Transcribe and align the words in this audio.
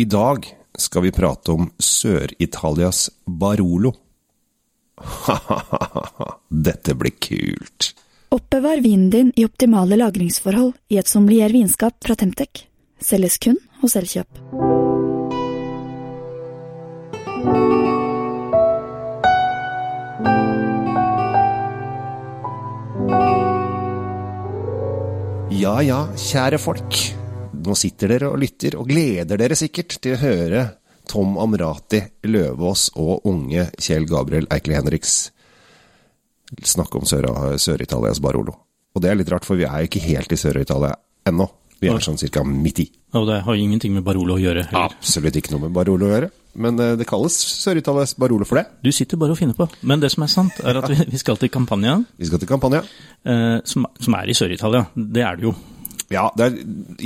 I 0.00 0.04
dag 0.04 0.46
skal 0.78 1.02
vi 1.02 1.10
prate 1.12 1.52
om 1.52 1.66
Sør-Italias 1.76 3.10
Barolo. 3.26 3.90
Dette 6.48 6.94
blir 6.96 7.12
kult. 7.20 7.90
Oppbevar 8.32 8.80
vinen 8.80 9.10
din 9.12 9.32
i 9.36 9.44
optimale 9.44 9.98
lagringsforhold 10.00 10.72
i 10.88 10.96
et 11.02 11.10
sommelier 11.10 11.52
vinskap 11.52 11.98
fra 12.00 12.16
Temtec. 12.16 12.64
Selges 12.96 13.36
kun 13.44 13.60
hos 13.82 13.98
Elkjøp. 14.00 14.40
Ja 25.60 25.80
ja, 25.84 26.06
kjære 26.16 26.56
folk. 26.70 27.19
Nå 27.60 27.74
sitter 27.76 28.08
dere 28.14 28.30
og 28.32 28.38
lytter, 28.40 28.76
og 28.80 28.88
gleder 28.88 29.36
dere 29.40 29.56
sikkert 29.58 29.98
til 30.00 30.14
å 30.16 30.20
høre 30.22 30.62
Tom 31.10 31.36
Amrati 31.42 32.00
Løvaas 32.30 32.88
og 32.96 33.26
unge 33.28 33.66
Kjell 33.82 34.06
Gabriel 34.08 34.46
Eikeli 34.54 34.76
Henriks 34.78 35.30
snakke 36.66 36.98
om 36.98 37.04
Sør- 37.06 37.56
Sør-Italias 37.58 38.20
Barolo. 38.22 38.54
Og 38.94 39.02
det 39.02 39.10
er 39.10 39.18
litt 39.20 39.30
rart, 39.30 39.44
for 39.46 39.56
vi 39.58 39.64
er 39.68 39.84
jo 39.84 39.90
ikke 39.90 40.02
helt 40.08 40.32
i 40.34 40.38
Sør-Italia 40.40 40.94
ennå. 41.30 41.46
Vi 41.80 41.88
er 41.88 42.02
sånn 42.04 42.18
cirka 42.20 42.42
midt 42.44 42.80
i. 42.82 42.90
Og 43.16 43.24
det 43.28 43.38
har 43.46 43.54
ingenting 43.56 43.94
med 43.94 44.04
Barolo 44.04 44.34
å 44.36 44.40
gjøre. 44.40 44.66
heller. 44.68 44.90
Absolutt 44.90 45.36
ikke 45.38 45.52
noe 45.54 45.62
med 45.68 45.72
Barolo 45.72 46.06
å 46.06 46.10
gjøre. 46.10 46.30
Men 46.60 46.78
eh, 46.82 46.96
det 46.98 47.06
kalles 47.08 47.32
Sør-Italias 47.62 48.12
Barolo 48.18 48.44
for 48.44 48.58
det. 48.60 48.66
Du 48.84 48.90
sitter 48.92 49.16
bare 49.16 49.32
og 49.32 49.38
finner 49.38 49.54
på. 49.56 49.68
Men 49.82 50.00
det 50.02 50.10
som 50.12 50.24
er 50.26 50.32
sant, 50.32 50.58
er 50.60 50.76
at 50.82 50.88
vi, 50.90 50.96
vi 51.14 51.18
skal 51.22 51.38
til 51.40 51.48
Campania, 51.48 51.94
Vi 52.18 52.26
skal 52.28 52.38
til 52.42 52.48
Campania. 52.50 52.82
eh, 53.24 53.60
som, 53.64 53.86
som 53.98 54.14
er 54.18 54.28
i 54.28 54.36
Sør-Italia. 54.36 54.84
Det 54.94 55.22
er 55.24 55.36
det 55.40 55.44
jo. 55.48 55.54
Ja, 56.10 56.24
det 56.34 56.46
er, 56.48 56.54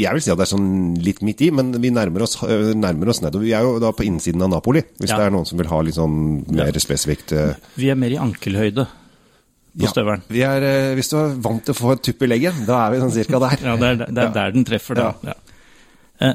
jeg 0.01 0.17
vil 0.17 0.23
si 0.25 0.31
at 0.33 0.39
det 0.41 0.47
er 0.47 0.53
sånn 0.55 0.69
litt 1.05 1.19
midt 1.27 1.43
i, 1.45 1.51
men 1.53 1.75
vi 1.83 1.91
nærmer 1.93 2.23
oss, 2.25 2.39
øh, 2.43 2.71
nærmer 2.79 3.11
oss 3.13 3.21
nedover. 3.21 3.45
Vi 3.45 3.53
er 3.53 3.67
jo 3.67 3.75
da 3.83 3.91
på 3.93 4.07
innsiden 4.07 4.41
av 4.47 4.49
Napoli, 4.55 4.81
hvis 4.99 5.11
Ja. 5.13 5.19
det 5.21 5.27
er 5.27 5.35
noen 5.35 5.45
som 5.47 5.59
vil 5.61 5.69
ha 5.69 5.81
litt 5.85 5.95
sånn 5.99 6.17
mer 6.49 6.73
spesifikt. 6.81 7.33
øh. 7.37 7.55
Vi 7.77 7.91
er 7.93 7.99
mer 8.01 8.11
i 8.15 8.17
ankelhøyde 8.17 8.87
på 8.87 9.83
Ja, 9.85 9.91
støvelen. 9.93 10.23
vi 10.31 10.41
er, 10.43 10.63
øh, 10.63 10.95
hvis 10.97 11.11
du 11.11 11.17
er 11.21 11.35
vant 11.37 11.65
til 11.65 11.75
å 11.75 11.77
få 11.77 11.93
et 11.93 12.03
tupp 12.03 12.23
i 12.23 12.27
legget, 12.33 12.65
da 12.67 12.87
er 12.87 12.91
vi 12.93 13.01
sånn 13.05 13.13
cirka 13.13 13.39
der. 13.45 13.59
Ja, 13.63 13.77
det 13.77 13.91
er, 13.91 14.07
det 14.07 14.25
er 14.25 14.33
der 14.33 14.51
den 14.53 14.65
treffer, 14.65 14.95
da. 14.95 15.15
Ja. 15.23 15.35
Eh, 16.21 16.35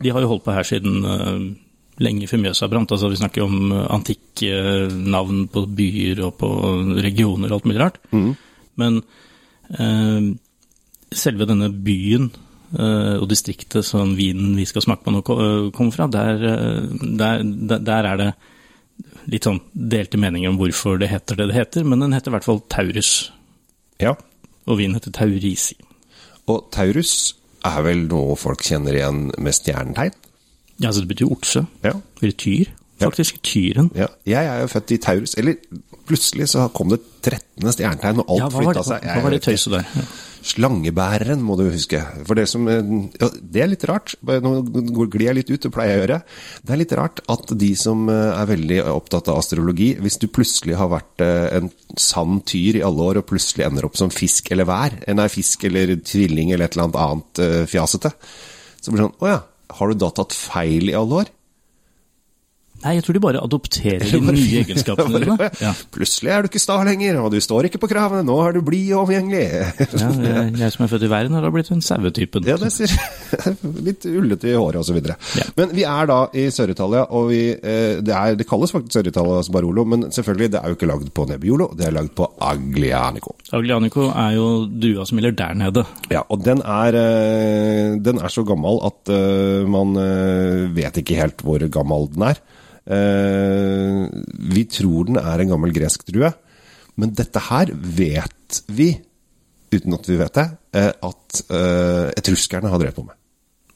de 0.00 0.10
har 0.10 0.20
jo 0.20 0.28
holdt 0.28 0.44
på 0.44 0.52
her 0.52 0.64
siden 0.66 1.04
eh, 1.04 1.54
lenge 2.00 2.26
før 2.26 2.42
Mjøsa 2.42 2.68
brant. 2.68 2.90
Altså, 2.90 3.08
vi 3.08 3.16
snakker 3.22 3.44
om 3.46 3.70
eh, 3.72 3.86
antikke 3.94 4.50
eh, 4.50 4.88
navn 4.92 5.46
på 5.48 5.62
byer 5.76 6.24
og 6.26 6.38
på 6.38 6.50
regioner 7.00 7.52
og 7.52 7.60
alt 7.60 7.64
mulig 7.70 7.80
rart. 7.80 7.98
Men 8.76 9.02
eh, 9.78 10.34
selve 11.18 11.46
denne 11.48 11.68
byen 11.72 12.30
eh, 12.78 13.16
og 13.20 13.28
distriktet 13.30 13.84
som 13.86 14.14
vinen 14.18 14.54
vi 14.58 14.66
skal 14.68 14.82
smake 14.84 15.04
på 15.06 15.14
nå, 15.14 15.22
eh, 15.22 15.70
kommer 15.76 15.94
fra, 15.94 16.06
der, 16.10 16.44
eh, 16.50 16.82
der, 17.20 17.44
der, 17.44 17.78
der 17.86 18.10
er 18.12 18.20
det 18.22 18.28
litt 19.32 19.46
sånn 19.48 19.60
delte 19.74 20.18
meninger 20.20 20.50
om 20.52 20.58
hvorfor 20.60 20.98
det 21.00 21.08
heter 21.10 21.38
det 21.40 21.48
det 21.50 21.56
heter, 21.56 21.84
men 21.88 22.00
den 22.04 22.12
heter 22.12 22.30
i 22.30 22.34
hvert 22.36 22.44
fall 22.46 22.60
Taurus. 22.70 23.30
Ja, 24.02 24.14
Og 24.66 24.78
vinen 24.78 24.94
heter 24.98 25.12
Taurisi. 25.12 25.76
og 26.48 26.70
Taurus 26.72 27.34
er 27.64 27.80
vel 27.86 28.06
noe 28.10 28.36
folk 28.36 28.60
kjenner 28.64 28.92
igjen 28.98 29.30
med 29.40 29.54
stjernetegn? 29.56 30.12
Ja, 30.80 30.88
altså 30.90 31.00
det 31.04 31.08
betyr 31.14 31.30
okse. 31.32 31.62
Ja. 31.84 31.92
Eller 32.20 32.32
tyr. 32.36 32.66
Ja. 33.00 33.06
Faktisk 33.08 33.40
tyren. 33.42 33.90
ja. 33.96 34.06
Jeg 34.26 34.46
er 34.46 34.60
jo 34.60 34.66
født 34.70 34.90
i 34.94 34.98
Taurus, 35.02 35.34
eller 35.38 35.54
plutselig 36.06 36.48
så 36.52 36.68
kom 36.74 36.90
det 36.92 37.00
13. 37.24 37.72
stjernetegn, 37.72 38.20
og 38.20 38.28
alt 38.30 38.42
Ja, 38.42 38.48
flytta 38.58 38.82
seg. 38.84 39.00
seg. 39.02 39.08
hva 39.14 39.22
var 39.24 39.30
det 39.34 39.42
tøyset 39.42 39.72
der? 39.72 39.84
Ja. 39.96 40.04
Slangebæreren, 40.44 41.40
må 41.40 41.56
du 41.56 41.64
huske. 41.70 42.02
For 42.28 42.36
det 42.36 42.44
som 42.50 42.66
eh, 42.68 42.82
ja, 43.16 43.30
Det 43.32 43.62
er 43.64 43.70
litt 43.70 43.86
rart. 43.88 44.12
Nå 44.20 44.52
glir 45.12 45.28
jeg 45.30 45.38
litt 45.38 45.52
ut, 45.52 45.62
det 45.64 45.72
pleier 45.72 45.94
jeg 45.94 46.00
å 46.00 46.04
gjøre. 46.04 46.18
Det 46.60 46.74
er 46.74 46.80
litt 46.82 46.94
rart 46.98 47.22
at 47.32 47.54
de 47.62 47.70
som 47.80 48.04
eh, 48.12 48.32
er 48.34 48.50
veldig 48.50 48.80
opptatt 48.92 49.30
av 49.32 49.40
astrologi, 49.40 49.94
hvis 50.04 50.20
du 50.20 50.28
plutselig 50.28 50.76
har 50.80 50.92
vært 50.92 51.24
eh, 51.24 51.48
en 51.60 51.70
sann 52.00 52.42
tyr 52.44 52.80
i 52.80 52.84
alle 52.84 53.08
år, 53.08 53.22
og 53.22 53.28
plutselig 53.30 53.64
ender 53.66 53.88
opp 53.88 53.96
som 54.00 54.12
fisk 54.12 54.52
eller 54.52 54.68
vær, 54.68 54.98
eh, 55.06 55.16
nei, 55.16 55.30
fisk 55.32 55.64
eller 55.70 55.96
tvilling 56.04 56.52
eller 56.52 56.68
et 56.68 56.76
eller 56.76 56.90
annet 56.90 57.00
annet 57.06 57.44
eh, 57.44 57.64
fjasete, 57.70 58.12
så 58.84 58.92
blir 58.92 59.00
det 59.00 59.08
sånn 59.08 59.24
Å 59.24 59.32
ja, 59.32 59.40
har 59.78 59.90
du 59.90 59.98
da 59.98 60.12
tatt 60.12 60.36
feil 60.36 60.92
i 60.92 60.98
alle 60.98 61.24
år? 61.24 61.32
Nei, 62.84 62.98
jeg 62.98 63.04
tror 63.06 63.16
de 63.16 63.20
bare 63.24 63.40
adopterer 63.40 64.02
de 64.04 64.18
nye 64.20 64.60
egenskapene 64.60 65.20
dine. 65.22 65.50
Ja. 65.64 65.70
Plutselig 65.94 66.32
er 66.34 66.44
du 66.44 66.50
ikke 66.50 66.60
sta 66.60 66.76
lenger, 66.84 67.16
og 67.22 67.30
du 67.32 67.38
står 67.40 67.68
ikke 67.68 67.78
på 67.80 67.88
kravene, 67.88 68.24
nå 68.26 68.34
er 68.44 68.56
du 68.56 68.60
blid 68.64 68.90
og 68.92 69.06
omgjengelig. 69.06 69.44
Ja, 69.80 70.08
jeg, 70.10 70.50
jeg 70.60 70.72
som 70.74 70.84
er 70.84 70.90
født 70.92 71.06
i 71.06 71.10
verden, 71.12 71.36
har 71.36 71.46
da 71.46 71.52
blitt 71.54 71.70
en 71.72 71.80
sauetypen. 71.84 72.44
Ja, 72.48 72.58
det 72.60 72.72
ser 72.74 72.92
litt 73.86 74.04
ullete 74.08 74.50
i 74.50 74.56
håret 74.58 74.90
videre. 74.92 75.16
Ja. 75.38 75.46
Men 75.56 75.72
vi 75.76 75.86
er 75.88 76.10
da 76.10 76.18
i 76.36 76.46
Sør-Italia, 76.52 77.06
og 77.16 77.30
vi, 77.30 77.40
eh, 77.54 78.02
det, 78.04 78.12
er, 78.12 78.36
det 78.36 78.48
kalles 78.50 78.74
faktisk 78.74 78.98
Sør-Italias 78.98 79.48
Barolo, 79.54 79.86
men 79.88 80.08
selvfølgelig, 80.12 80.50
det 80.52 80.60
er 80.60 80.72
jo 80.72 80.78
ikke 80.78 80.90
lagd 80.90 81.12
på 81.16 81.26
Nebbiolo, 81.30 81.70
det 81.78 81.88
er 81.88 81.96
lagd 81.96 82.12
på 82.18 82.28
Aglianico. 82.44 83.36
Aglianico 83.56 84.10
er 84.10 84.36
jo 84.36 84.48
dua 84.68 85.06
som 85.08 85.20
gjelder 85.20 85.38
der 85.40 85.60
nede. 85.62 85.86
Ja, 86.12 86.26
og 86.28 86.44
den 86.44 86.60
er, 86.60 87.00
eh, 87.00 87.96
den 88.04 88.20
er 88.20 88.34
så 88.34 88.44
gammel 88.44 88.82
at 88.84 89.14
eh, 89.14 89.64
man 89.70 89.96
vet 90.74 91.00
ikke 91.00 91.16
helt 91.22 91.40
hvor 91.46 91.62
gammel 91.72 92.10
den 92.12 92.28
er. 92.34 92.42
Eh, 92.84 94.04
Vi 94.54 94.64
tror 94.70 95.06
den 95.08 95.18
er 95.20 95.40
en 95.44 95.52
gammel 95.54 95.72
gresk 95.74 96.04
drue, 96.10 96.30
men 97.00 97.14
dette 97.16 97.40
her 97.48 97.72
vet 97.74 98.62
vi, 98.68 98.92
uten 99.74 99.96
at 99.96 100.06
vi 100.08 100.16
vet 100.20 100.36
det, 100.38 100.46
eh, 100.78 100.92
at 101.02 101.40
eh, 101.50 102.10
etruskerne 102.20 102.70
har 102.70 102.78
drevet 102.82 102.98
på 102.98 103.06
med. 103.08 103.16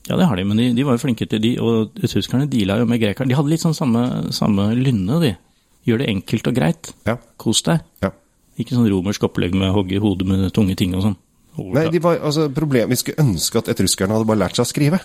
Ja, 0.09 0.17
det 0.17 0.29
har 0.31 0.37
de, 0.41 0.45
men 0.49 0.57
de, 0.61 0.71
de 0.77 0.85
var 0.87 0.97
jo 0.97 1.03
flinke 1.03 1.27
til 1.29 1.41
de, 1.43 1.55
og 1.61 1.99
etruskerne 2.01 2.47
deala 2.49 2.79
jo 2.81 2.87
med 2.89 3.01
grekerne. 3.03 3.29
De 3.29 3.37
hadde 3.37 3.51
litt 3.53 3.65
sånn 3.65 3.77
samme, 3.77 4.05
samme 4.33 4.71
lynne, 4.79 5.19
de. 5.21 5.35
Gjør 5.89 6.01
det 6.03 6.09
enkelt 6.15 6.49
og 6.49 6.57
greit. 6.57 6.93
Ja, 7.09 7.19
Kos 7.41 7.61
deg. 7.67 7.83
ja. 8.05 8.13
Ikke 8.59 8.75
sånn 8.75 8.89
romersk 8.91 9.23
opplegg 9.29 9.53
med 9.55 9.69
å 9.71 9.75
hogge 9.77 9.95
i 9.95 10.01
hodet 10.03 10.27
med 10.27 10.49
tunge 10.57 10.75
ting 10.75 10.91
og 10.99 11.05
sånn. 11.05 11.19
Nei, 11.75 11.85
de 11.95 12.01
var, 12.03 12.17
altså, 12.27 12.49
problem, 12.55 12.91
Vi 12.91 12.97
skulle 12.99 13.23
ønske 13.23 13.61
at 13.61 13.69
etruskerne 13.71 14.15
hadde 14.17 14.27
bare 14.27 14.41
lært 14.41 14.59
seg 14.59 14.65
å 14.65 14.71
skrive. 14.71 14.99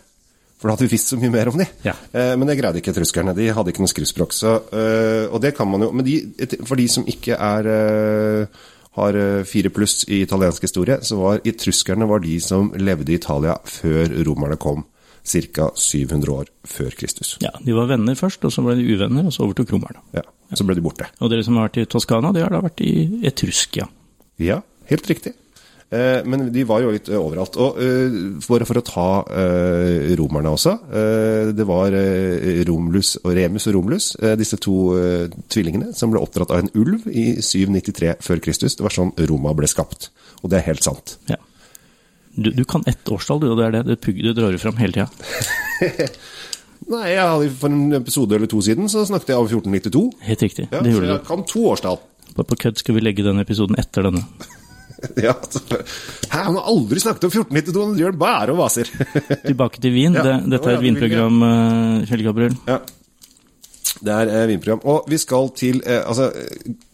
For 0.64 0.70
da 0.72 0.78
hadde 0.78 0.86
vi 0.88 0.94
visst 0.96 1.10
så 1.12 1.18
mye 1.20 1.30
mer 1.34 1.50
om 1.52 1.58
de. 1.60 1.66
Ja. 1.84 1.92
Eh, 2.16 2.38
men 2.40 2.48
det 2.48 2.56
greide 2.56 2.80
ikke 2.80 2.94
etruskerne. 2.96 3.34
De 3.36 3.50
hadde 3.52 3.74
ikke 3.74 3.84
noe 3.84 3.92
skriftspråk. 3.92 4.32
Så, 4.32 4.54
eh, 4.72 5.26
og 5.28 5.42
det 5.44 5.52
kan 5.58 5.68
man 5.68 5.82
jo 5.84 5.90
Men 5.92 6.06
de, 6.08 6.14
et- 6.40 6.56
for 6.66 6.80
de 6.80 6.86
som 6.88 7.04
ikke 7.04 7.36
er 7.36 7.68
eh, 7.68 8.48
har 8.96 9.14
eh, 9.20 9.44
fire 9.44 9.70
pluss 9.76 10.06
i 10.08 10.22
italiensk 10.24 10.62
historie, 10.64 11.00
så 11.04 11.18
var 11.20 11.42
etruskerne 11.44 12.08
var 12.08 12.24
de 12.24 12.40
som 12.40 12.72
levde 12.80 13.12
i 13.12 13.20
Italia 13.20 13.58
før 13.66 14.08
romerne 14.24 14.56
kom. 14.58 14.86
Ca. 15.26 15.70
700 15.76 16.32
år 16.32 16.46
før 16.68 16.96
Kristus. 17.00 17.38
Ja, 17.44 17.52
De 17.64 17.72
var 17.76 17.88
venner 17.88 18.16
først, 18.16 18.44
og 18.44 18.52
så 18.52 18.64
ble 18.64 18.76
de 18.80 18.88
uvenner, 18.96 19.26
og 19.26 19.32
så 19.36 19.44
overtok 19.46 19.72
romerne. 19.72 20.00
Ja, 20.14 20.22
Så 20.56 20.64
ble 20.68 20.76
de 20.76 20.82
borte. 20.82 21.08
Og 21.22 21.30
dere 21.32 21.44
som 21.44 21.56
har 21.58 21.70
vært 21.70 21.80
i 21.82 21.86
Toskana, 21.92 22.32
de 22.34 22.42
har 22.44 22.50
da 22.52 22.60
vært 22.62 22.82
i 22.84 23.22
Etruskia. 23.28 23.88
Ja, 24.40 24.62
helt 24.92 25.08
riktig. 25.08 25.34
Eh, 25.94 26.26
men 26.26 26.48
de 26.54 26.64
var 26.66 26.82
jo 26.82 26.92
litt 26.94 27.10
eh, 27.12 27.20
overalt. 27.20 27.58
Og 27.62 27.78
eh, 27.84 28.18
bare 28.48 28.66
for 28.66 28.80
å 28.80 28.86
ta 28.88 29.08
romerne 30.18 30.54
også. 30.54 30.74
Det 31.54 31.66
var 31.68 31.96
Romulus 32.68 33.16
og 33.22 33.34
Remus 33.38 33.68
og 33.70 33.76
Romulus, 33.78 34.08
disse 34.40 34.58
to 34.62 34.76
tvillingene, 35.52 35.92
som 35.96 36.12
ble 36.14 36.22
oppdratt 36.22 36.54
av 36.54 36.64
en 36.64 36.72
ulv 36.78 37.08
i 37.10 37.26
793 37.42 38.16
før 38.24 38.42
Kristus. 38.44 38.78
Det 38.78 38.86
var 38.86 38.96
sånn 38.96 39.14
Roma 39.30 39.54
ble 39.58 39.70
skapt. 39.70 40.10
Og 40.42 40.52
det 40.52 40.60
er 40.60 40.68
helt 40.72 40.86
sant. 40.86 41.18
Ja. 41.30 41.40
Du, 42.34 42.50
du 42.50 42.64
kan 42.66 42.86
ett 42.90 43.10
årstall, 43.14 43.44
du, 43.44 43.52
og 43.54 43.60
det 43.60 43.68
er 43.68 43.76
det, 43.78 44.00
det 44.02 44.16
du 44.26 44.32
drar 44.38 44.58
fram 44.62 44.80
hele 44.82 44.96
tida. 44.96 46.08
Nei, 46.94 47.14
For 47.54 47.70
en 47.70 48.00
episode 48.00 48.36
eller 48.36 48.50
to 48.52 48.60
siden 48.66 48.90
så 48.92 49.06
snakket 49.08 49.34
jeg 49.34 49.44
om 49.44 49.48
1492. 49.48 50.04
Helt 50.28 50.48
riktig. 50.50 50.68
Ja, 50.72 50.82
det 50.84 50.96
så 50.98 51.06
jeg 51.08 51.24
kan 51.30 51.46
to 51.50 51.68
årstall. 51.74 52.02
På, 52.34 52.46
på 52.50 52.60
kødd 52.66 52.82
skal 52.82 52.98
vi 52.98 53.06
legge 53.06 53.26
den 53.26 53.42
episoden 53.44 53.78
etter 53.80 54.10
denne. 54.10 54.26
Ja, 55.26 55.34
altså, 55.36 55.62
Hæ, 56.32 56.40
han 56.48 56.58
har 56.58 56.68
aldri 56.72 57.02
snakket 57.04 57.28
om 57.28 57.34
1492, 57.34 57.86
han 57.86 58.00
gjør 58.00 58.18
bare 58.24 58.54
og 58.56 58.60
vaser. 58.64 58.90
Tilbake 59.50 59.82
til 59.84 59.96
vin. 59.96 60.18
Ja, 60.18 60.26
det, 60.26 60.36
det 60.46 60.56
dette 60.56 60.72
er 60.72 60.78
et 60.78 60.86
vinprogram, 60.86 61.42
eh, 61.50 62.06
Kjell 62.10 62.26
Gabriel. 62.28 62.58
Ja. 62.70 62.80
Det 64.04 64.16
er 64.16 64.32
eh, 64.32 64.48
vinprogram. 64.54 64.82
Og 64.90 65.12
vi 65.12 65.20
skal 65.22 65.52
til 65.58 65.84
eh, 65.86 66.02
Altså, 66.02 66.32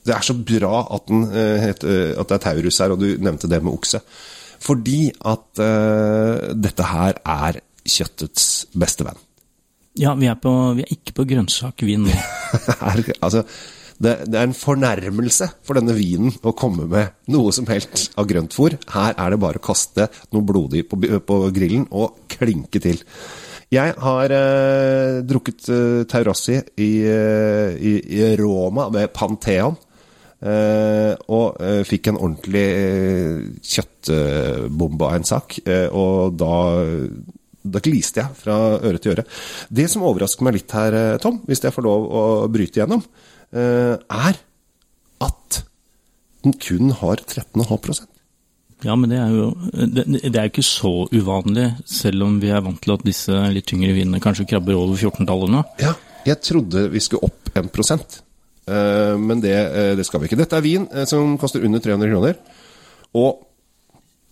det 0.06 0.16
er 0.16 0.25
så 0.25 0.36
bra 0.36 0.83
at, 0.98 1.07
den, 1.07 1.24
eh, 1.30 1.56
het, 1.63 1.86
eh, 1.88 2.12
at 2.19 2.30
det 2.30 2.38
er 2.39 2.44
Taurus 2.50 2.81
her, 2.83 2.94
og 2.95 3.01
du 3.01 3.10
nevnte 3.22 3.50
det 3.51 3.62
med 3.63 3.74
okse. 3.74 4.01
Fordi 4.60 5.01
at 5.31 5.63
eh, 5.63 6.51
dette 6.60 6.92
her 6.92 7.22
er 7.24 7.62
kjøttets 7.89 8.50
beste 8.78 9.07
venn. 9.07 9.25
Ja, 10.00 10.13
vi 10.16 10.30
er, 10.31 10.38
på, 10.39 10.51
vi 10.78 10.83
er 10.86 10.94
ikke 10.94 11.16
på 11.18 11.25
grønnsakvin 11.28 12.06
nå. 12.07 12.18
altså, 13.25 13.44
det, 14.00 14.13
det 14.31 14.40
er 14.40 14.48
en 14.48 14.56
fornærmelse 14.56 15.50
for 15.68 15.80
denne 15.80 15.96
vinen 15.98 16.31
å 16.48 16.56
komme 16.56 16.88
med 16.88 17.12
noe 17.31 17.51
som 17.56 17.68
helst 17.68 18.13
av 18.19 18.30
grøntfôr. 18.30 18.78
Her 18.94 19.18
er 19.19 19.36
det 19.36 19.42
bare 19.44 19.60
å 19.60 19.66
kaste 19.69 20.07
noe 20.31 20.46
blodig 20.48 20.86
på, 20.88 21.00
på 21.00 21.40
grillen 21.56 21.86
og 21.92 22.24
klinke 22.31 22.81
til. 22.84 23.04
Jeg 23.69 23.94
har 24.01 24.34
eh, 24.34 25.19
drukket 25.30 25.68
eh, 25.69 26.00
Taurassi 26.10 26.56
i, 26.57 26.90
eh, 27.06 27.75
i, 27.75 27.94
i 28.18 28.31
Roma 28.40 28.88
med 28.94 29.12
Pantheon. 29.13 29.78
Eh, 30.40 31.13
og 31.36 31.57
eh, 31.60 31.81
fikk 31.84 32.10
en 32.10 32.19
ordentlig 32.22 32.63
eh, 32.80 33.42
kjøttbombe 33.60 35.10
av 35.10 35.18
en 35.18 35.28
sak. 35.28 35.60
Og 35.92 36.40
da, 36.40 36.54
Da 37.60 37.81
gliste 37.84 38.24
jeg 38.24 38.38
fra 38.40 38.56
øre 38.80 39.02
til 39.04 39.18
øre. 39.18 39.25
Det 39.68 39.90
som 39.92 40.06
overrasker 40.07 40.48
meg 40.48 40.56
litt 40.56 40.72
her, 40.72 40.95
Tom, 41.19 41.42
hvis 41.45 41.62
jeg 41.62 41.75
får 41.75 41.86
lov 41.86 42.07
å 42.07 42.24
bryte 42.48 42.80
igjennom, 42.80 43.04
er 43.54 44.38
at 45.25 45.60
den 46.46 46.54
kun 46.62 46.92
har 46.96 47.22
13,5% 47.25 48.06
Ja, 48.86 48.96
men 48.96 49.12
det 49.12 49.18
er 49.19 49.31
jo 49.36 49.48
det, 49.75 50.06
det 50.07 50.38
er 50.40 50.48
ikke 50.48 50.63
så 50.63 51.04
uvanlig, 51.12 51.66
selv 51.90 52.24
om 52.24 52.38
vi 52.40 52.51
er 52.54 52.63
vant 52.63 52.80
til 52.80 52.94
at 52.94 53.04
disse 53.04 53.42
litt 53.51 53.68
tyngre 53.68 53.92
vinene 53.96 54.22
kanskje 54.24 54.48
krabber 54.48 54.78
over 54.80 54.96
14-tallet 54.96 55.51
nå. 55.51 55.63
Ja, 55.84 55.98
jeg 56.30 56.40
trodde 56.46 56.86
vi 56.94 57.01
skulle 57.04 57.28
opp 57.28 57.51
1 57.60 57.68
eh, 57.68 59.16
men 59.19 59.44
det, 59.44 59.56
eh, 59.56 59.92
det 60.00 60.06
skal 60.07 60.22
vi 60.22 60.30
ikke. 60.30 60.40
Dette 60.40 60.56
er 60.56 60.63
vin 60.63 60.88
eh, 60.94 61.07
som 61.10 61.36
koster 61.42 61.66
under 61.68 61.84
300 61.84 62.13
kroner, 62.13 62.40
og 63.19 63.49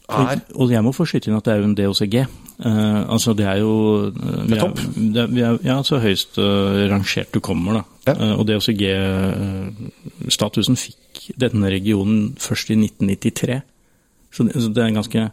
er 0.07 0.39
Og 0.55 0.71
jeg 0.71 0.83
må 0.85 0.91
få 0.95 1.03
skyte 1.07 1.27
inn 1.29 1.37
at 1.37 1.45
det 1.47 1.53
er 1.53 1.59
jo 1.61 1.67
en 1.67 1.77
DOCG. 1.77 2.15
Uh, 2.57 3.01
altså 3.13 3.29
det 3.37 3.45
er 3.45 3.57
jo 3.61 3.71
eh, 4.07 4.13
vi 4.17 4.49
Det 4.49 4.57
er 4.57 4.61
topp. 4.63 4.77
er, 4.97 5.27
vi 5.29 5.41
er, 5.45 5.53
ja, 5.67 5.75
så 5.85 5.95
høyst 6.01 6.33
uh, 6.41 6.89
rangert 6.89 7.29
du 7.33 7.39
kommer, 7.43 7.71
da. 7.77 7.83
Ja. 8.07 8.13
Uh, 8.17 8.35
og 8.39 8.43
DOCG-statusen 8.49 10.75
fikk 10.79 10.97
denne 11.37 11.67
regionen 11.73 12.35
først 12.39 12.69
i 12.71 12.73
1993. 12.79 13.61
Så 14.31 14.43
det, 14.47 14.53
så 14.63 14.69
det 14.73 14.83
er 14.83 14.91
ganske 14.95 15.21
eh, 15.27 15.31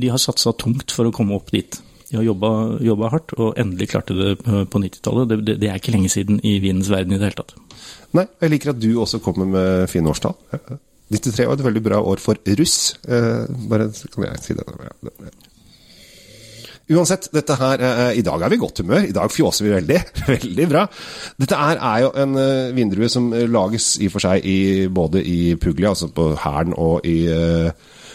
De 0.00 0.08
har 0.10 0.18
satsa 0.20 0.52
tungt 0.58 0.90
for 0.94 1.04
å 1.08 1.12
komme 1.14 1.34
opp 1.36 1.50
dit. 1.54 1.82
De 2.10 2.16
har 2.20 2.26
jobba, 2.28 2.50
jobba 2.84 3.04
hardt, 3.10 3.30
og 3.40 3.58
endelig 3.58 3.88
klarte 3.94 4.14
det 4.14 4.30
på 4.44 4.78
90-tallet. 4.78 5.28
Det, 5.30 5.36
det, 5.48 5.54
det 5.64 5.68
er 5.70 5.76
ikke 5.80 5.94
lenge 5.96 6.10
siden 6.12 6.36
i 6.44 6.60
vinens 6.62 6.90
verden 6.92 7.12
i 7.14 7.18
det 7.18 7.26
hele 7.30 7.40
tatt. 7.40 7.52
Nei, 8.14 8.26
jeg 8.44 8.50
liker 8.52 8.68
at 8.74 8.82
du 8.82 8.90
også 9.00 9.18
kommer 9.24 9.46
med 9.48 9.90
fine 9.90 10.08
årstall. 10.12 10.36
93 11.12 11.48
var 11.48 11.58
et 11.58 11.66
veldig 11.66 11.82
bra 11.84 11.98
år 12.00 12.22
for 12.22 12.38
russ. 12.60 12.94
Eh, 13.08 13.44
bare 13.68 13.90
så 13.92 14.08
kan 14.12 14.28
jeg 14.28 14.44
si 14.44 14.56
det. 14.56 14.64
Uansett, 16.94 17.30
dette 17.32 17.56
her 17.56 17.80
eh, 17.80 18.18
I 18.20 18.24
dag 18.24 18.42
er 18.44 18.52
vi 18.52 18.58
i 18.58 18.60
godt 18.60 18.82
humør. 18.82 19.06
I 19.08 19.16
dag 19.16 19.32
fjåser 19.32 19.64
vi 19.64 19.72
veldig. 19.72 20.00
Veldig 20.34 20.68
bra. 20.68 20.84
Dette 21.40 21.60
her 21.60 21.80
er 21.80 22.04
jo 22.04 22.10
en 22.20 22.38
eh, 22.40 22.72
vindrue 22.76 23.08
som 23.12 23.30
lages 23.32 23.94
i 24.00 24.08
og 24.08 24.16
for 24.16 24.26
seg 24.26 24.44
i, 24.48 24.58
både 24.92 25.22
i 25.24 25.54
Puglia, 25.60 25.94
altså 25.94 26.10
på 26.12 26.32
Hæren, 26.40 26.74
og 26.76 27.06
i 27.08 27.22
eh, 27.32 27.70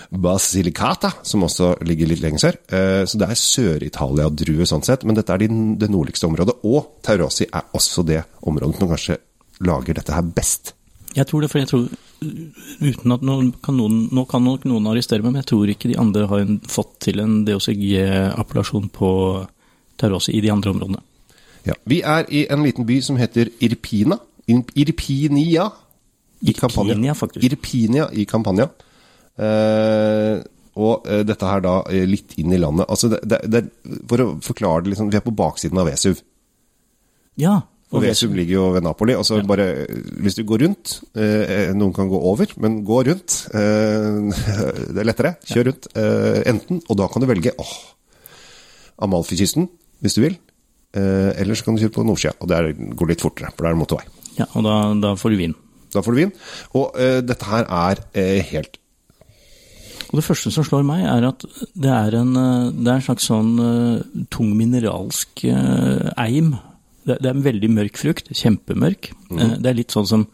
Basilicata, 0.09 1.11
som 1.25 1.45
også 1.45 1.75
ligger 1.85 2.09
litt 2.09 2.21
lenger 2.21 2.43
sør. 2.45 2.59
Eh, 2.73 3.03
så 3.09 3.21
det 3.21 3.29
er 3.29 3.41
Sør-Italia-drue 3.41 4.69
sånn 4.69 4.85
sett, 4.85 5.05
men 5.05 5.17
dette 5.17 5.33
er 5.33 5.41
de, 5.41 5.49
det 5.81 5.89
nordligste 5.93 6.29
området. 6.29 6.59
Og 6.69 7.01
Taurasi 7.05 7.49
er 7.49 7.69
også 7.77 8.05
det 8.05 8.23
området 8.49 8.77
som 8.81 8.93
kanskje 8.93 9.17
lager 9.65 9.97
dette 9.97 10.13
her 10.13 10.29
best. 10.33 10.73
Jeg 11.17 11.25
tror 11.29 11.41
det, 11.41 11.49
for 11.49 11.61
jeg 11.61 11.69
tror 11.69 11.89
uten 12.19 13.13
at 13.15 13.23
noen 13.25 13.51
kan 13.63 13.77
noen, 13.79 14.01
Nå 14.15 14.25
kan 14.29 14.43
nok 14.43 14.65
noen 14.69 14.89
arrestere 14.91 15.23
meg, 15.23 15.33
men 15.33 15.43
jeg 15.43 15.49
tror 15.53 15.71
ikke 15.71 15.91
de 15.91 15.99
andre 16.01 16.25
har 16.29 16.43
en, 16.45 16.59
fått 16.67 16.97
til 17.07 17.21
en 17.23 17.41
DOCG-appellasjon 17.47 18.89
på 18.95 19.11
Taurasi 19.99 20.35
i 20.37 20.43
de 20.43 20.51
andre 20.53 20.73
områdene. 20.73 21.03
Ja. 21.67 21.75
Vi 21.89 22.01
er 22.01 22.27
i 22.31 22.45
en 22.51 22.63
liten 22.63 22.87
by 22.87 22.99
som 23.03 23.19
heter 23.19 23.51
Irpina. 23.63 24.19
Irpinia 24.47 25.67
i 26.41 26.53
Campania. 26.53 26.95
Irpinia, 26.95 27.15
faktisk. 27.15 27.43
Irpinia 27.45 28.07
i 28.11 28.25
Campania. 28.25 28.69
Eh, 29.39 30.39
og 30.79 31.07
eh, 31.07 31.23
dette 31.27 31.47
her 31.47 31.63
da 31.63 31.75
eh, 31.91 32.05
litt 32.07 32.37
inn 32.39 32.53
i 32.55 32.59
landet. 32.59 32.87
Altså 32.89 33.11
det, 33.11 33.21
det, 33.27 33.41
det, 33.51 33.63
for 34.09 34.23
å 34.23 34.29
forklare 34.43 34.85
det, 34.85 34.93
liksom, 34.93 35.11
vi 35.11 35.19
er 35.19 35.25
på 35.25 35.35
baksiden 35.35 35.81
av 35.81 35.89
Vesuv. 35.91 36.23
Ja. 37.39 37.59
Og 37.89 38.03
Vesum 38.03 38.35
ligger 38.37 38.53
jo 38.53 38.65
ved 38.75 38.83
Napoli. 38.85 39.15
Altså 39.17 39.39
ja. 39.39 39.45
bare, 39.49 39.87
Hvis 40.21 40.35
du 40.37 40.43
går 40.45 40.61
rundt 40.61 40.99
eh, 41.17 41.71
Noen 41.73 41.93
kan 41.95 42.09
gå 42.11 42.19
over, 42.31 42.51
men 42.61 42.83
gå 42.85 42.99
rundt. 43.07 43.37
Eh, 43.49 44.19
det 44.93 45.01
er 45.01 45.07
lettere. 45.09 45.31
Kjør 45.49 45.71
rundt. 45.71 45.87
Eh, 45.97 46.43
enten, 46.51 46.83
og 46.85 46.99
da 47.01 47.07
kan 47.09 47.23
du 47.23 47.29
velge 47.29 47.55
åh, 47.57 47.73
Amalfikysten, 49.01 49.69
hvis 50.03 50.19
du 50.19 50.21
vil. 50.27 50.37
Eh, 50.93 51.31
eller 51.41 51.57
så 51.57 51.65
kan 51.65 51.77
du 51.77 51.81
kjøre 51.81 51.95
på 51.97 52.05
nordsida, 52.05 52.35
og 52.41 52.49
det 52.51 52.93
går 52.97 53.11
litt 53.11 53.25
fortere, 53.25 53.49
for 53.55 53.65
da 53.65 53.71
er 53.71 53.77
det 53.77 53.81
motorvei. 53.81 54.05
ja 54.37 54.45
og 54.53 54.63
da, 54.65 54.75
da 55.07 55.15
får 55.17 55.33
du 55.33 55.39
vin. 55.41 55.57
Da 55.93 56.05
får 56.05 56.13
du 56.13 56.21
vin. 56.21 56.35
Og 56.77 56.93
eh, 57.01 57.19
dette 57.25 57.49
her 57.49 57.65
er 57.65 58.01
eh, 58.13 58.39
helt 58.51 58.77
Og 60.09 60.17
det 60.19 60.25
første 60.25 60.51
som 60.53 60.65
slår 60.65 60.85
meg, 60.85 61.05
er 61.09 61.27
at 61.29 61.45
det 61.73 61.89
er 61.93 62.17
en, 62.21 62.35
eh, 62.37 62.71
det 62.73 62.89
er 62.89 62.97
en 62.99 63.05
slags 63.09 63.29
sånn 63.29 63.53
eh, 63.65 64.25
tung 64.33 64.53
mineralsk 64.57 65.45
eh, 65.49 66.09
eim. 66.21 66.53
Det, 67.07 67.19
er 67.21 67.31
en 67.31 67.45
veldig 67.45 67.69
mørk 67.71 67.99
frukt, 68.01 68.31
kjempemørk. 68.35 69.11
Mm. 69.31 69.59
Det 69.63 69.69
er 69.69 69.77
litt 69.77 69.95
sånn 69.95 70.09
som 70.09 70.25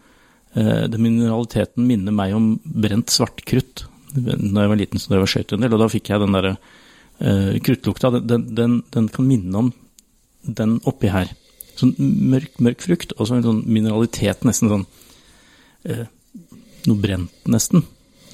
eh, 0.55 0.85
den 0.91 1.03
mineraliteten 1.03 1.85
minner 1.87 2.15
meg 2.15 2.33
om 2.35 2.55
brent 2.63 3.13
svartkrutt 3.13 3.85
da 4.15 4.63
jeg 4.63 4.71
var 4.71 4.79
liten, 4.79 5.01
så 5.01 5.15
jeg 5.15 5.23
var 5.23 5.31
skjøt 5.31 5.55
en 5.55 5.65
del, 5.65 5.73
og 5.75 5.81
da 5.81 5.91
fikk 5.91 6.11
jeg 6.11 6.21
den 6.21 6.35
derre 6.35 6.53
uh, 6.55 7.55
kruttlukta. 7.65 8.11
Den, 8.15 8.45
den, 8.55 8.77
den, 8.93 9.09
kan 9.11 9.27
minne 9.27 9.59
om 9.59 9.71
den 10.45 10.77
oppi 10.87 11.11
her. 11.11 11.33
Sånn 11.75 11.91
mørk, 11.99 12.53
mørk 12.63 12.85
frukt, 12.85 13.15
og 13.17 13.27
så 13.27 13.37
en 13.37 13.45
sånn 13.45 13.63
mineralitet, 13.67 14.45
nesten 14.47 14.71
sånn 14.71 14.85
uh, 15.91 16.05
noe 16.85 17.01
brent, 17.01 17.33
nesten. 17.49 17.83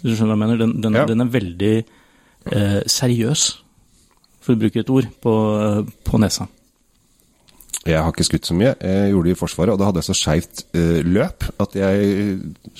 Hvis 0.02 0.14
du 0.14 0.20
skjønner 0.20 0.36
hva 0.36 0.38
jeg 0.38 0.44
mener? 0.44 0.62
Den, 0.62 0.78
den, 0.84 1.00
Ja. 1.00 1.08
den 1.10 1.26
er 1.26 1.34
veldig 1.34 1.74
uh, 1.82 2.82
seriøs, 2.90 3.48
for 4.42 4.56
å 4.56 4.62
bruke 4.62 4.82
et 4.82 4.90
ord, 4.90 5.06
på, 5.22 5.32
eh, 5.62 5.90
på 6.02 6.18
nesa. 6.18 6.48
Jeg 7.82 7.98
har 7.98 8.12
ikke 8.14 8.26
skutt 8.28 8.46
så 8.46 8.54
mye. 8.54 8.76
Jeg 8.78 9.10
gjorde 9.10 9.26
det 9.26 9.34
i 9.34 9.38
Forsvaret, 9.40 9.74
og 9.74 9.80
da 9.82 9.88
hadde 9.88 10.02
jeg 10.04 10.08
så 10.12 10.16
skeivt 10.18 10.60
eh, 10.78 11.00
løp 11.02 11.48
at 11.64 11.78
jeg 11.80 12.12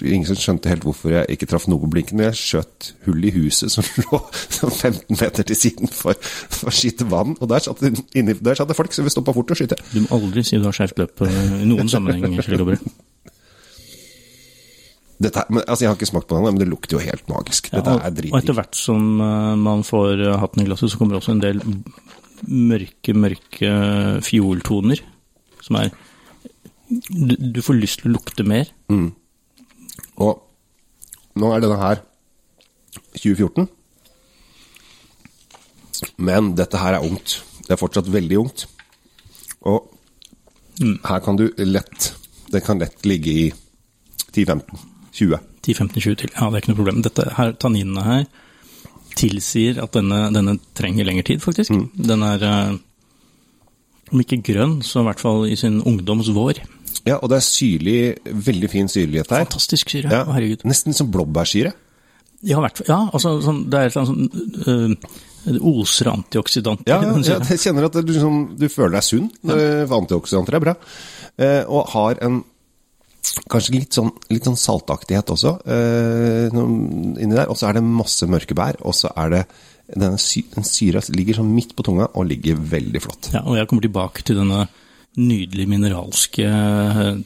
Ingen 0.06 0.28
som 0.30 0.38
skjønte 0.38 0.70
helt 0.70 0.86
hvorfor 0.86 1.16
jeg 1.16 1.34
ikke 1.34 1.48
traff 1.50 1.66
noe 1.70 1.82
på 1.82 1.90
blinken, 1.90 2.20
men 2.20 2.30
jeg 2.30 2.38
skjøt 2.42 2.92
hull 3.08 3.26
i 3.26 3.32
huset 3.34 3.74
som 3.74 3.88
lå 4.06 4.20
sånn 4.32 4.70
15 4.70 5.18
meter 5.18 5.48
til 5.50 5.58
siden 5.58 5.90
for, 5.90 6.18
for 6.22 6.70
å 6.70 6.76
skyte 6.76 7.10
vann. 7.10 7.34
Og 7.40 7.50
der 7.50 7.66
satt, 7.66 7.82
inni, 8.14 8.38
der 8.38 8.60
satt 8.60 8.70
det 8.70 8.78
folk 8.78 8.94
som 8.94 9.06
ville 9.06 9.14
stoppa 9.14 9.34
fort 9.36 9.56
og 9.56 9.58
skyte. 9.58 9.80
Du 9.90 10.04
må 10.06 10.20
aldri 10.20 10.46
si 10.46 10.62
du 10.62 10.70
har 10.70 10.78
skjevt 10.78 11.02
løp 11.02 11.26
eh, 11.26 11.42
i 11.64 11.70
noen 11.70 11.90
sammenheng. 11.90 12.38
Kjell 12.46 12.62
Gabriel. 12.62 12.94
Dette, 15.22 15.44
men, 15.50 15.62
altså, 15.68 15.84
jeg 15.84 15.92
har 15.92 15.98
ikke 16.00 16.10
smakt 16.10 16.30
på 16.30 16.38
den, 16.38 16.48
men 16.50 16.62
det 16.62 16.70
lukter 16.70 16.98
jo 16.98 17.04
helt 17.04 17.28
magisk. 17.30 17.70
Ja, 17.74 17.82
og, 17.82 18.06
er 18.06 18.30
og 18.32 18.40
etter 18.40 18.58
hvert 18.58 18.78
som 18.78 19.22
eh, 19.22 19.54
man 19.66 19.86
får 19.86 20.24
eh, 20.30 20.40
hatten 20.42 20.64
i 20.64 20.70
glasset, 20.70 20.94
så 20.94 21.02
kommer 21.02 21.18
også 21.18 21.36
en 21.36 21.44
del 21.44 21.62
mørke, 22.48 23.14
mørke 23.18 23.74
fioltoner, 24.26 25.02
som 25.62 25.78
er 25.82 25.92
du, 26.92 27.36
du 27.40 27.62
får 27.64 27.78
lyst 27.80 28.02
til 28.02 28.12
å 28.12 28.16
lukte 28.18 28.44
mer. 28.48 28.72
Og 30.22 30.42
nå 31.40 31.52
er 31.54 31.64
denne 31.64 31.80
her 31.80 32.02
2014. 33.16 33.70
Men 36.22 36.54
dette 36.58 36.82
her 36.82 36.98
er 36.98 37.08
ungt. 37.08 37.40
Det 37.64 37.76
er 37.76 37.80
fortsatt 37.80 38.10
veldig 38.12 38.40
ungt. 38.42 38.66
Og 39.70 39.88
her 40.82 41.20
kan 41.22 41.38
du 41.38 41.44
lett 41.60 42.08
Det 42.52 42.64
kan 42.66 42.80
lett 42.82 43.06
ligge 43.06 43.32
i 43.32 43.44
10-15-20. 44.34 45.38
10-15-20 45.62 46.16
til. 46.20 46.32
Ja, 46.34 46.48
det 46.50 46.58
er 46.58 46.64
ikke 46.64 46.72
noe 46.72 46.80
problem. 46.80 47.04
Dette 47.06 47.28
her, 47.38 47.54
Tanninene 47.62 48.04
her 48.04 48.26
tilsier 49.18 49.82
at 49.84 49.94
denne, 49.98 50.24
denne 50.36 50.58
trenger 50.78 51.08
lengre 51.08 51.26
tid, 51.28 51.42
faktisk. 51.44 51.74
Den 51.96 52.26
er, 52.26 52.44
eh, 52.44 52.78
om 54.12 54.24
ikke 54.24 54.42
grønn, 54.44 54.82
så 54.84 55.02
i 55.02 55.10
hvert 55.10 55.24
fall 55.24 55.48
i 55.48 55.58
sin 55.60 55.82
ungdoms 55.82 56.32
vår. 56.36 56.62
Ja, 57.08 57.18
og 57.18 57.32
det 57.32 57.40
er 57.40 57.46
syrlig, 57.46 58.00
veldig 58.26 58.70
fin 58.70 58.90
syrlighet 58.92 59.32
her. 59.34 59.46
Fantastisk 59.48 59.90
syre. 59.90 60.12
Ja, 60.12 60.26
herregud. 60.30 60.66
nesten 60.70 60.94
som 60.94 61.10
blåbærsyre. 61.12 61.74
Ja, 62.42 62.60
hvert 62.62 62.78
fall. 62.78 62.88
Ja, 62.90 63.02
altså, 63.14 63.36
sånn, 63.46 63.66
det 63.70 63.78
er 63.78 63.90
et 63.90 63.96
eller 63.96 64.08
annet 64.08 64.34
sånn 64.34 64.68
øh, 64.68 65.18
Det 65.42 65.62
oser 65.62 66.10
antioksidanter. 66.12 66.90
Ja, 66.90 67.02
ja, 67.02 67.38
jeg 67.50 67.62
kjenner 67.62 67.88
at 67.88 67.98
du, 67.98 68.02
liksom, 68.14 68.40
du 68.58 68.68
føler 68.70 68.98
deg 68.98 69.06
sunn. 69.06 69.30
Ja. 69.46 69.86
Antioksidanter 69.98 70.58
er 70.58 70.64
bra. 70.66 70.76
Eh, 71.42 71.64
og 71.66 71.90
har 71.96 72.22
en 72.22 72.44
kanskje 73.52 73.76
litt 73.76 73.98
sånn, 73.98 74.12
litt 74.34 74.48
sånn 74.48 74.60
saltaktighet 74.60 75.34
også 75.34 75.56
eh, 75.66 76.48
inni 76.52 77.36
der. 77.36 77.50
Og 77.52 77.60
så 77.60 77.70
er 77.70 77.78
det 77.78 77.86
masse 77.86 78.28
mørke 78.30 78.58
bær. 78.58 78.80
Og 78.88 78.96
så 78.98 79.12
er 79.16 79.36
det 79.36 79.44
denne 79.92 80.20
sy 80.22 80.46
den 80.54 80.66
syra 80.68 81.02
ligger 81.12 81.42
sånn 81.42 81.52
midt 81.52 81.76
på 81.76 81.84
tunga 81.86 82.08
og 82.16 82.28
ligger 82.30 82.60
veldig 82.60 83.02
flott. 83.04 83.32
Ja, 83.36 83.44
og 83.44 83.60
jeg 83.60 83.68
kommer 83.70 83.86
tilbake 83.86 84.24
til 84.28 84.40
denne 84.40 84.66
nydelige 85.20 85.68
mineralske 85.68 86.48
øh, 86.48 87.18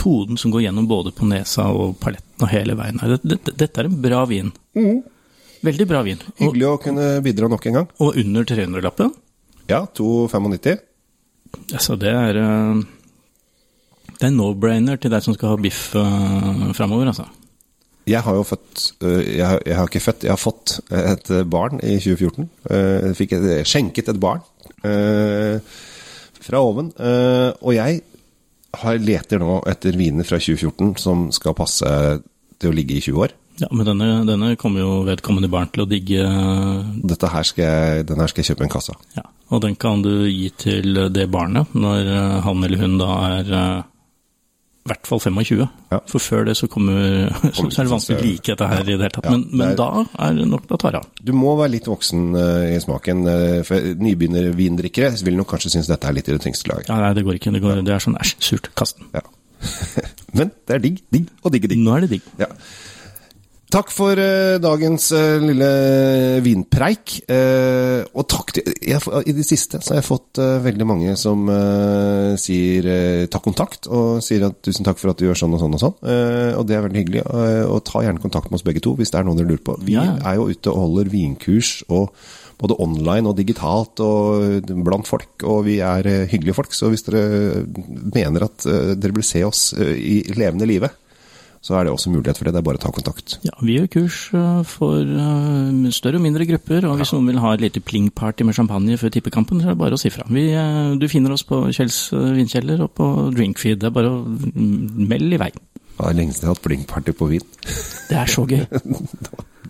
tonen 0.00 0.40
som 0.40 0.52
går 0.52 0.66
gjennom 0.66 0.88
både 0.88 1.14
på 1.16 1.28
nesa 1.28 1.70
og 1.72 1.96
paletten 2.02 2.44
og 2.44 2.52
hele 2.52 2.76
veien 2.76 3.00
her. 3.00 3.16
Dette, 3.24 3.54
dette, 3.56 3.72
er 3.80 3.88
en 3.88 3.96
bra 4.04 4.26
vin. 4.28 4.52
Veldig 5.64 5.86
bra 5.88 6.04
vin. 6.04 6.20
Og, 6.20 6.44
Hyggelig 6.44 6.68
å 6.68 6.76
kunne 6.80 7.08
bidra 7.24 7.48
nok 7.52 7.66
en 7.68 7.80
gang. 7.80 7.90
og 8.00 8.20
under 8.20 8.46
300-lappen. 8.48 9.12
Ja, 9.70 9.84
2,95. 9.96 10.80
Altså, 11.74 11.96
det 12.00 12.12
er 12.14 12.38
øh, 12.40 12.82
Det 14.20 14.28
er 14.28 14.34
no-brainer 14.36 14.98
til 15.00 15.12
deg 15.14 15.22
som 15.24 15.32
skal 15.36 15.54
ha 15.54 15.60
biff 15.60 15.94
uh, 15.96 16.70
framover, 16.76 17.08
altså. 17.12 17.24
Jeg 18.10 18.20
har 18.26 18.34
jo 18.34 18.42
født 18.44 18.82
øh, 19.06 19.20
jeg, 19.36 19.44
har- 19.46 19.60
jeg 19.66 19.76
har 19.76 19.86
ikke 19.88 20.00
født, 20.02 20.24
jeg 20.26 20.32
har 20.32 20.40
fått 20.40 20.72
et 20.90 21.28
barn 21.52 21.78
i 21.84 21.94
2014. 22.00 22.46
Eh, 22.70 23.08
Jeg 23.10 23.16
fikk 23.18 23.34
et, 23.36 23.44
skjenket 23.68 24.08
et 24.10 24.18
barn 24.20 24.40
eh, 24.88 25.60
fra 26.40 26.62
oven. 26.64 26.88
Eh, 26.98 27.50
Og 27.60 27.74
jeg 27.76 28.00
har, 28.80 28.98
leter 28.98 29.38
nå 29.44 29.60
etter 29.70 29.96
viner 30.00 30.26
fra 30.26 30.40
2014 30.40 30.96
som 30.98 31.28
skal 31.36 31.54
passe 31.58 31.92
til 32.60 32.72
å 32.72 32.74
ligge 32.74 32.96
i 32.98 33.04
20 33.04 33.22
år. 33.28 33.36
Ja, 33.60 33.68
men 33.70 33.84
denne, 33.86 34.08
denne 34.26 34.54
kommer 34.56 34.80
jo 34.82 34.92
vedkommende 35.06 35.50
barn 35.52 35.68
til 35.70 35.84
å 35.84 35.88
digge. 35.90 36.24
Dette 37.04 37.28
her 37.30 37.44
skal 37.46 37.64
jeg, 37.68 38.06
denne 38.08 38.24
her 38.24 38.32
skal 38.32 38.42
jeg 38.42 38.54
kjøpe 38.54 38.64
en 38.66 38.72
kasse 38.72 38.94
av. 38.96 39.06
Ja, 39.20 39.26
og 39.52 39.62
den 39.66 39.76
kan 39.76 40.02
du 40.02 40.24
gi 40.26 40.48
til 40.56 41.04
det 41.12 41.28
barnet 41.30 41.76
når 41.76 42.08
eh, 42.16 42.36
han 42.48 42.64
eller 42.66 42.80
hun 42.86 42.98
da 43.00 43.10
er 43.36 43.54
eh, 43.60 43.80
i 44.80 44.88
hvert 44.88 45.06
fall 45.06 45.20
25. 45.20 45.58
Ja. 45.92 45.98
For 46.08 46.22
før 46.24 46.46
det 46.48 46.54
så 46.56 46.66
kommer 46.72 47.28
så, 47.52 47.66
så 47.68 47.82
er 47.82 47.86
det 47.86 47.92
vanskelig 47.92 48.16
å 48.16 48.22
like 48.24 48.54
dette 48.54 48.68
her 48.70 48.80
i 48.80 48.86
det 48.86 48.94
hele 48.96 49.10
tatt. 49.12 49.28
Men, 49.28 49.42
men 49.52 49.72
er- 49.74 49.76
da 49.76 49.88
er 50.26 50.38
det 50.38 50.46
nok 50.48 50.64
da 50.70 50.78
tar 50.80 50.94
det 50.96 51.02
av. 51.02 51.10
Du 51.20 51.32
må 51.36 51.52
være 51.58 51.74
litt 51.74 51.90
voksen 51.90 52.22
eh, 52.40 52.68
i 52.76 52.78
smaken, 52.80 53.20
uh, 53.28 53.58
for 53.68 53.90
nybegynnervindrikkere 54.00 55.12
vil 55.26 55.36
nok 55.40 55.50
kanskje 55.52 55.74
synes 55.76 55.90
dette 55.90 56.08
er 56.08 56.16
litt 56.16 56.30
i 56.32 56.36
det 56.36 56.40
tyngste 56.46 56.72
laget. 56.72 56.88
Ja, 56.88 56.96
nei, 57.02 57.12
det 57.18 57.26
går 57.26 57.36
ikke. 57.40 57.52
Det, 57.56 57.60
går, 57.64 57.82
det 57.84 57.92
er 57.96 58.06
sånn 58.06 58.16
æsj, 58.24 58.34
surt, 58.48 58.70
kast 58.80 58.96
den. 59.02 59.10
Ja. 59.18 59.24
Men 60.40 60.54
det 60.64 60.78
er 60.78 60.82
digg, 60.86 61.02
digg 61.12 61.28
og 61.44 61.52
digge 61.52 61.68
digg. 61.70 61.84
Nå 61.84 61.98
er 61.98 62.06
det 62.06 62.14
digg. 62.16 62.32
Ja. 62.40 62.48
Takk 63.70 63.92
for 63.94 64.18
uh, 64.18 64.58
dagens 64.58 65.04
uh, 65.14 65.38
lille 65.38 65.68
vinpreik. 66.42 67.20
Uh, 67.30 68.02
og 68.18 68.26
takk 68.26 68.50
til 68.56 68.66
jeg, 68.82 68.98
I 68.98 69.34
det 69.36 69.44
siste 69.46 69.78
så 69.78 69.94
har 69.94 70.00
jeg 70.00 70.08
fått 70.08 70.40
veldig 70.40 70.86
mange 70.88 71.14
som 71.18 71.46
sier 72.40 72.86
ta 73.30 73.38
kontakt, 73.42 73.86
og 73.86 74.18
sier 74.24 74.48
at 74.48 74.58
tusen 74.64 74.86
takk 74.86 74.98
for 74.98 75.12
at 75.12 75.20
du 75.20 75.26
gjør 75.28 75.38
sånn 75.38 75.54
og 75.54 75.62
sånn 75.62 75.76
og 75.76 75.82
sånn. 75.82 75.96
Og 76.58 76.62
det 76.66 76.76
er 76.76 76.84
veldig 76.84 77.02
hyggelig. 77.02 77.22
og 77.70 77.82
ta 77.86 78.02
gjerne 78.04 78.22
kontakt 78.22 78.50
med 78.50 78.58
oss 78.58 78.66
begge 78.66 78.82
to 78.82 78.96
hvis 78.98 79.12
det 79.12 79.20
er 79.20 79.28
noe 79.28 79.38
dere 79.38 79.52
lurer 79.52 79.64
på. 79.66 79.76
Vi 79.86 79.94
Ja, 79.94 80.06
er 80.18 80.38
jo 80.40 80.48
ute 80.50 80.72
og 80.72 80.80
holder 80.84 81.12
vinkurs 81.12 81.72
og 81.88 82.10
både 82.60 82.78
online 82.82 83.30
og 83.30 83.38
digitalt 83.38 84.02
og 84.04 84.72
blant 84.84 85.08
folk, 85.08 85.44
og 85.44 85.62
vi 85.68 85.78
er 85.84 86.08
hyggelige 86.32 86.56
folk. 86.58 86.74
Så 86.76 86.90
hvis 86.90 87.06
dere 87.06 87.62
mener 88.16 88.48
at 88.48 88.66
dere 88.66 89.16
vil 89.16 89.26
se 89.26 89.44
oss 89.46 89.70
i 89.78 90.22
levende 90.34 90.68
live, 90.68 90.90
så 91.60 91.76
er 91.76 91.84
det 91.84 91.92
også 91.92 92.10
mulighet 92.12 92.38
for 92.38 92.48
det. 92.48 92.54
Det 92.56 92.60
er 92.62 92.66
bare 92.66 92.80
å 92.80 92.82
ta 92.82 92.92
kontakt. 92.94 93.36
Ja, 93.44 93.52
vi 93.60 93.76
gjør 93.76 93.88
kurs 93.92 94.20
eh, 94.36 94.60
for 94.68 95.04
eh, 95.04 95.90
større 95.92 96.20
og 96.20 96.24
mindre 96.24 96.46
grupper, 96.48 96.86
og 96.88 96.96
hvis 97.00 97.12
noen 97.12 97.28
vil 97.28 97.42
ha 97.42 97.52
et 97.54 97.64
lite 97.64 97.82
pling-party 97.84 98.46
med 98.48 98.56
champagne 98.56 98.96
før 99.00 99.12
tippekampen, 99.12 99.60
så 99.60 99.68
er 99.68 99.76
det 99.76 99.82
bare 99.82 99.98
å 99.98 100.00
si 100.00 100.12
fra. 100.12 100.24
Vi, 100.32 100.46
eh, 100.56 100.94
du 101.00 101.06
finner 101.12 101.36
oss 101.36 101.44
på 101.48 101.66
Kjells 101.76 102.00
vinkjeller 102.16 102.86
og 102.86 102.94
på 102.96 103.10
Drinkfeed. 103.36 103.82
Det 103.82 103.90
er 103.90 103.94
bare 103.98 104.14
å 104.14 104.22
mm, 104.24 105.04
melde 105.10 105.36
i 105.36 105.42
vei. 105.44 105.52
Det 105.52 106.08
er 106.08 106.16
lenge 106.16 106.32
siden 106.32 106.46
jeg 106.46 106.48
har 106.48 106.56
hatt 106.56 106.64
pling-party 106.64 107.16
på 107.18 107.30
vin. 107.34 107.46
Det 108.10 108.18
er 108.18 108.36
så 108.38 108.48
gøy. 108.48 108.64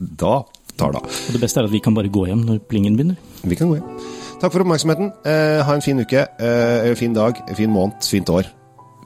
Da 0.00 0.38
tar 0.80 0.94
det 0.94 1.00
av. 1.02 1.18
Og 1.28 1.34
det 1.36 1.42
beste 1.42 1.60
er 1.60 1.66
at 1.68 1.74
vi 1.74 1.82
kan 1.84 1.92
bare 1.92 2.08
gå 2.08 2.22
hjem 2.30 2.46
når 2.46 2.62
plingen 2.70 2.96
begynner. 2.96 3.18
Vi 3.44 3.58
kan 3.58 3.68
gå 3.68 3.76
hjem. 3.76 4.08
Takk 4.40 4.54
for 4.54 4.64
oppmerksomheten. 4.64 5.12
Eh, 5.28 5.60
ha 5.66 5.76
en 5.76 5.84
fin 5.84 6.00
uke, 6.00 6.24
eh, 6.40 6.94
fin 6.96 7.12
dag, 7.12 7.44
fin 7.58 7.68
måned, 7.68 8.00
fint 8.00 8.32
år, 8.32 8.48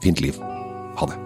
fint 0.05 0.23
liv. 0.23 0.39
Ha 0.95 1.11
det. 1.11 1.24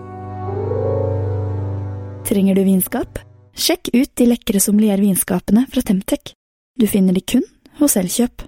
Trenger 2.30 2.54
du 2.56 2.62
vinskap? 2.62 3.18
Sjekk 3.58 3.90
ut 3.90 4.12
de 4.20 4.26
lekre 4.30 4.60
sommeliervinskapene 4.62 5.64
fra 5.72 5.82
Temtec. 5.82 6.36
Du 6.78 6.86
finner 6.86 7.16
de 7.18 7.24
kun 7.26 7.42
hos 7.80 7.96
Elkjøp. 7.98 8.44